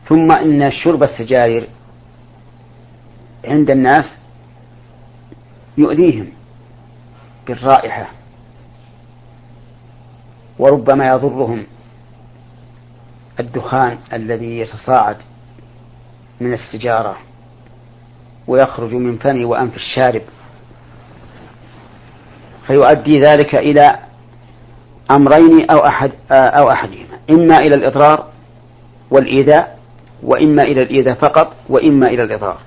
ثم 0.10 0.32
إن 0.32 0.72
شرب 0.72 1.04
السجائر 1.04 1.67
عند 3.46 3.72
الناس 3.72 4.06
يؤذيهم 5.78 6.28
بالرائحة 7.48 8.10
وربما 10.60 11.08
يضرهم 11.08 11.66
الدخان 13.40 13.98
الذي 14.14 14.60
يتصاعد 14.60 15.18
من 16.42 16.54
السجارة 16.54 17.18
ويخرج 18.48 18.94
من 18.94 19.18
فم 19.18 19.46
وأنف 19.46 19.76
الشارب. 19.76 20.22
فيؤدي 22.68 23.20
ذلك 23.20 23.56
إلى 23.56 24.00
أمرين 25.12 25.72
أو 25.72 25.78
أحد 25.78 26.12
أو 26.32 26.72
أحدهما 26.72 27.20
إما 27.32 27.58
إلى 27.58 27.76
الإضرار 27.76 28.28
والإيذاء 29.12 29.80
وإما 30.24 30.64
إلى 30.64 30.82
الإيذاء 30.82 31.14
فقط 31.14 31.56
وإما 31.70 32.08
إلى 32.08 32.24
الإضرار. 32.24 32.58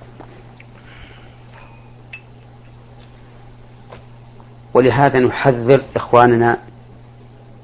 ولهذا 4.77 5.21
نحذر 5.21 5.83
إخواننا 5.97 6.59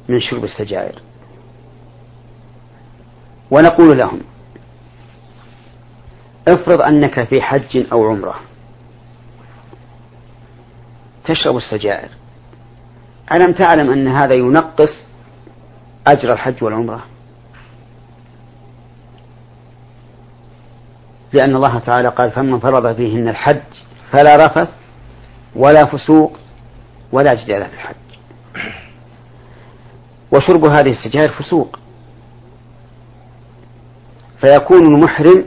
من 0.09 0.21
شرب 0.21 0.45
السجائر 0.45 0.99
ونقول 3.51 3.99
لهم 3.99 4.21
افرض 6.49 6.81
أنك 6.81 7.25
في 7.25 7.43
حج 7.43 7.87
أو 7.93 8.09
عمرة 8.09 8.35
تشرب 11.25 11.57
السجائر 11.57 12.09
ألم 13.33 13.53
تعلم 13.53 13.93
أن 13.93 14.09
هذا 14.09 14.37
ينقص 14.37 15.07
أجر 16.07 16.33
الحج 16.33 16.65
والعمرة؟ 16.65 17.05
لأن 21.33 21.57
الله 21.57 21.79
تعالى 21.79 22.09
قال 22.09 22.31
فمن 22.31 22.59
فرض 22.59 22.97
فيهن 22.97 23.29
الحج 23.29 23.63
فلا 24.13 24.37
رفث 24.37 24.69
ولا 25.57 25.85
فسوق 25.85 26.42
ولا 27.13 27.35
جدال 27.35 27.67
في 27.69 27.75
الحج. 27.75 27.97
وشرب 30.33 30.65
هذه 30.71 30.91
السجائر 30.91 31.33
فسوق. 31.33 31.79
فيكون 34.41 34.87
المحرم 34.87 35.45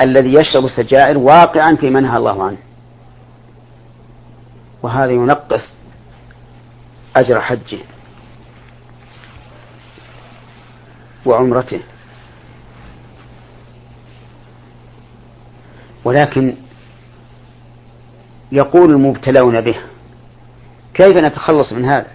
الذي 0.00 0.32
يشرب 0.32 0.64
السجائر 0.64 1.18
واقعا 1.18 1.76
في 1.76 1.90
منهى 1.90 2.16
الله 2.16 2.44
عنه. 2.44 2.58
وهذا 4.82 5.10
ينقص 5.10 5.72
أجر 7.16 7.40
حجه 7.40 7.78
وعمرته. 11.26 11.80
ولكن 16.04 16.54
يقول 18.52 18.90
المبتلون 18.90 19.60
به 19.60 19.76
كيف 20.98 21.16
نتخلص 21.16 21.72
من 21.72 21.84
هذا؟ 21.84 22.10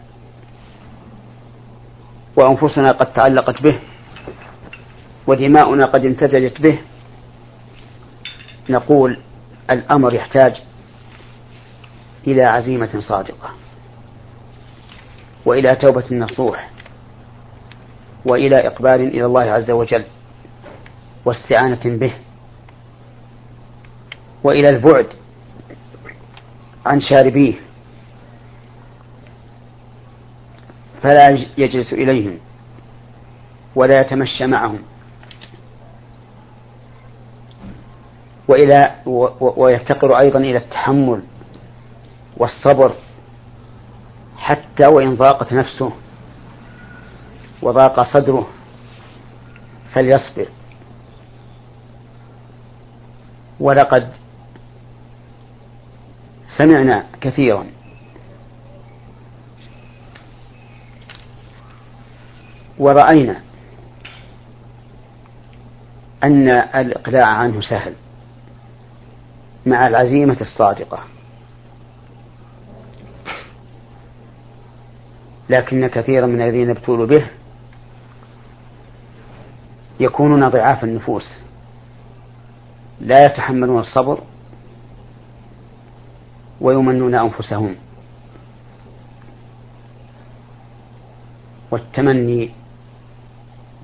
وأنفسنا 2.36 2.91
قد 2.91 3.13
تعلقت 3.13 3.62
به 3.62 3.80
ودماؤنا 5.28 5.86
قد 5.86 6.06
امتزجت 6.06 6.62
به. 6.62 6.80
نقول 8.69 9.19
الأمر 9.72 10.13
يحتاج 10.13 10.62
إلى 12.28 12.43
عزيمة 12.43 13.00
صادقة 13.00 13.50
وإلى 15.46 15.69
توبة 15.69 16.06
نصوح 16.12 16.69
وإلى 18.26 18.67
إقبال 18.67 19.02
إلى 19.02 19.26
الله 19.26 19.41
عز 19.41 19.72
وجل 19.72 20.06
واستعانة 21.26 21.98
به 21.98 22.13
وإلى 24.43 24.69
البعد 24.69 25.08
عن 26.86 27.02
شاربيه. 27.02 27.54
فلا 31.03 31.29
يجلس 31.57 31.93
إليهم 31.93 32.39
ولا 33.75 34.01
يتمشى 34.01 34.47
معهم. 34.47 34.79
وإلى 38.47 38.95
ويفتقر 39.39 40.17
أيضا 40.25 40.39
إلى 40.39 40.57
التحمل 40.57 41.23
والصبر 42.37 42.93
حتى 44.37 44.87
وإن 44.87 45.15
ضاقت 45.15 45.53
نفسه 45.53 45.91
وضاق 47.61 48.03
صدره 48.13 48.47
فليصبر. 49.93 50.47
ولقد 53.59 54.09
سمعنا 56.57 57.05
كثيرا 57.21 57.65
ورأينا 62.84 63.41
أن 66.24 66.50
الإقلاع 66.50 67.28
عنه 67.28 67.62
سهل 67.62 67.93
مع 69.65 69.88
العزيمة 69.88 70.38
الصادقة. 70.41 71.00
لكن 75.50 75.88
كثيرا 75.88 76.26
من 76.26 76.41
الذين 76.41 76.69
ابتلوا 76.69 77.06
به 77.06 77.28
يكونون 80.00 80.50
ضعاف 80.50 80.84
النفوس 80.84 81.34
لا 83.02 83.26
يتحملون 83.26 83.80
الصبر 83.80 84.22
ويمنون 86.62 87.15
أنفسهم. 87.15 87.76
والتمني 91.72 92.62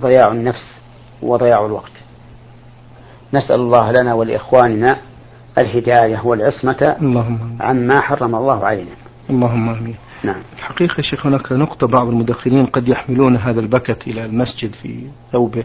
ضياع 0.01 0.31
النفس 0.31 0.79
وضياع 1.21 1.65
الوقت 1.65 1.91
نسأل 3.33 3.55
الله 3.55 3.91
لنا 3.91 4.13
ولإخواننا 4.13 4.97
الهداية 5.57 6.21
والعصمة 6.23 6.95
اللهم 7.01 7.57
عما 7.61 8.01
حرم 8.01 8.35
الله 8.35 8.65
علينا 8.65 8.91
اللهم 9.29 9.69
آمين. 9.69 9.95
نعم. 10.23 10.41
الحقيقة 10.53 11.01
شيخ 11.01 11.25
هناك 11.25 11.51
نقطة 11.51 11.87
بعض 11.87 12.07
المدخنين 12.07 12.65
قد 12.65 12.87
يحملون 12.87 13.37
هذا 13.37 13.59
البكت 13.59 14.07
إلى 14.07 14.25
المسجد 14.25 14.75
في 14.83 15.07
ثوبه 15.31 15.63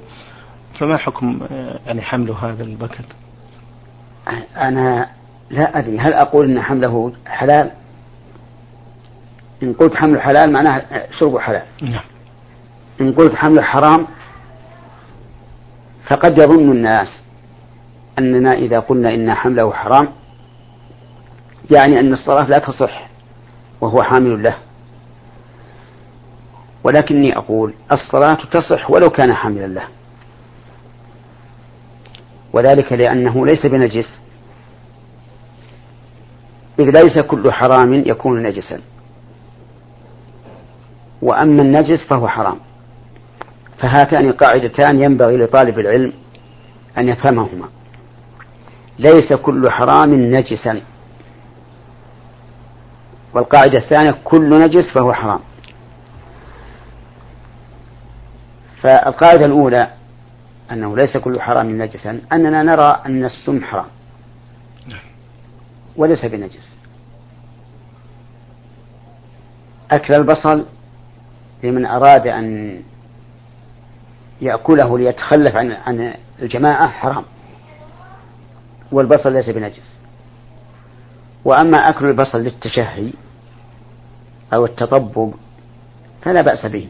فما 0.80 0.96
حكم 0.96 1.40
آه، 1.50 1.78
يعني 1.86 2.02
حمل 2.02 2.30
هذا 2.30 2.62
البكت؟ 2.62 3.06
أنا 4.56 5.08
لا 5.50 5.78
أدري 5.78 5.98
هل 5.98 6.12
أقول 6.12 6.50
أن 6.50 6.62
حمله 6.62 7.12
حلال 7.26 7.70
إن 9.62 9.72
قلت 9.72 9.96
حمله 9.96 10.20
حلال 10.20 10.52
معناه 10.52 10.82
شربه 11.20 11.38
حلال 11.38 11.62
نعم. 11.82 12.04
إن 13.00 13.12
قلت 13.12 13.34
حمله 13.34 13.62
حرام 13.62 14.06
فقد 16.10 16.38
يظن 16.38 16.70
الناس 16.70 17.08
أننا 18.18 18.52
إذا 18.52 18.78
قلنا 18.78 19.14
إن 19.14 19.34
حمله 19.34 19.72
حرام 19.72 20.08
يعني 21.74 22.00
أن 22.00 22.12
الصلاة 22.12 22.48
لا 22.48 22.58
تصح 22.58 23.08
وهو 23.80 24.02
حامل 24.02 24.42
له. 24.42 24.56
ولكني 26.84 27.36
أقول 27.38 27.74
الصلاة 27.92 28.38
تصح 28.50 28.90
ولو 28.90 29.08
كان 29.08 29.34
حاملا 29.34 29.66
له. 29.66 29.88
وذلك 32.52 32.92
لأنه 32.92 33.46
ليس 33.46 33.66
بنجس. 33.66 34.20
إذ 36.78 36.84
ليس 36.84 37.22
كل 37.22 37.52
حرام 37.52 37.94
يكون 37.94 38.42
نجسا. 38.42 38.80
وأما 41.22 41.62
النجس 41.62 42.06
فهو 42.10 42.28
حرام. 42.28 42.58
فهاتان 43.84 44.32
قاعدتان 44.32 45.02
ينبغي 45.02 45.36
لطالب 45.36 45.78
العلم 45.78 46.12
أن 46.98 47.08
يفهمهما. 47.08 47.68
ليس 48.98 49.32
كل 49.32 49.70
حرام 49.70 50.14
نجسا. 50.14 50.82
والقاعدة 53.34 53.78
الثانية 53.78 54.10
كل 54.24 54.60
نجس 54.60 54.92
فهو 54.94 55.12
حرام. 55.12 55.40
فالقاعدة 58.82 59.46
الأولى 59.46 59.90
أنه 60.72 60.96
ليس 60.96 61.16
كل 61.16 61.40
حرام 61.40 61.82
نجسا 61.82 62.20
أننا 62.32 62.62
نرى 62.62 63.00
أن 63.06 63.24
السم 63.24 63.64
حرام. 63.64 63.88
وليس 65.96 66.24
بنجس. 66.24 66.76
أكل 69.90 70.14
البصل 70.14 70.66
لمن 71.62 71.86
أراد 71.86 72.26
أن 72.26 72.80
يأكله 74.44 74.98
ليتخلف 74.98 75.56
عن 75.56 75.72
عن 75.72 76.14
الجماعة 76.42 76.88
حرام. 76.88 77.24
والبصل 78.92 79.32
ليس 79.32 79.50
بنجس. 79.50 79.98
وأما 81.44 81.76
أكل 81.78 82.06
البصل 82.06 82.38
للتشهي 82.38 83.10
أو 84.54 84.64
التطبب 84.64 85.34
فلا 86.22 86.40
بأس 86.40 86.66
به. 86.66 86.88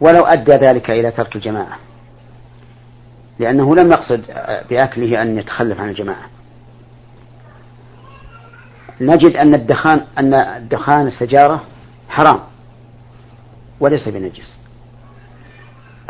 ولو 0.00 0.20
أدى 0.20 0.52
ذلك 0.52 0.90
إلى 0.90 1.10
ترك 1.10 1.36
الجماعة. 1.36 1.78
لأنه 3.38 3.76
لم 3.76 3.90
يقصد 3.90 4.24
بأكله 4.70 5.22
أن 5.22 5.38
يتخلف 5.38 5.80
عن 5.80 5.88
الجماعة. 5.88 6.28
نجد 9.00 9.36
أن 9.36 9.54
الدخان 9.54 10.04
أن 10.18 10.34
الدخان 10.34 11.06
السجارة 11.06 11.64
حرام. 12.08 12.40
وليس 13.80 14.08
بنجس. 14.08 14.58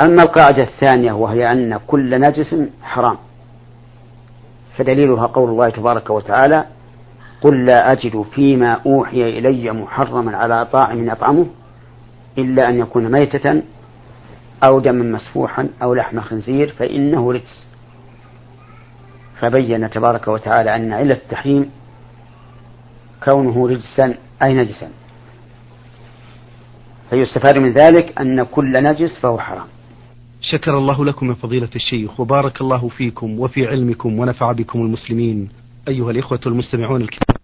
أما 0.00 0.22
القاعدة 0.22 0.62
الثانية 0.62 1.12
وهي 1.12 1.52
أن 1.52 1.80
كل 1.87 2.20
نجس 2.20 2.68
حرام. 2.82 3.16
فدليلها 4.76 5.26
قول 5.26 5.50
الله 5.50 5.68
تبارك 5.70 6.11
وتعالى 6.11 6.64
قل 7.42 7.66
لا 7.66 7.92
أجد 7.92 8.22
فيما 8.22 8.80
أوحي 8.87 9.22
إلي 9.38 9.72
محرما 9.72 10.37
على 10.37 10.66
طاعم 10.72 11.08
يطعمه 11.08 11.46
إلا 12.38 12.68
أن 12.68 12.78
يكون 12.78 13.12
ميتة 13.12 13.62
أو 14.64 14.80
دما 14.80 15.04
مسفوحا 15.04 15.68
أو 15.82 15.94
لحم 15.94 16.20
خنزير 16.20 16.74
فإنه 16.78 17.32
رجس. 17.32 17.68
فبين 19.40 19.90
تبارك 19.90 20.28
وتعالى 20.28 20.76
أن 20.76 20.92
علة 20.92 21.14
التحريم 21.14 21.70
كونه 23.24 23.68
رجسا 23.68 24.14
أي 24.42 24.54
نجسا. 24.54 24.90
فيستفاد 27.11 27.61
من 27.61 27.72
ذلك 27.72 28.20
أن 28.20 28.42
كل 28.42 28.72
نجس 28.72 29.20
فهو 29.22 29.38
حرام. 29.38 29.66
شكر 30.42 30.79
الله 30.79 31.05
لكم 31.05 31.29
يا 31.29 31.35
فضيلة 31.35 31.68
الشيخ 31.77 32.20
وبارك 32.20 32.61
الله 32.61 32.88
فيكم 32.88 33.40
وفي 33.40 33.66
علمكم 33.66 34.18
ونفع 34.18 34.53
بكم 34.53 34.81
المسلمين. 34.81 35.48
أيها 35.88 36.11
الإخوة 36.11 36.40
المستمعون 36.46 37.03
الكرام. 37.03 37.38